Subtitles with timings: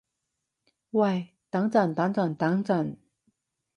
[0.89, 2.97] 喂等陣等陣等陣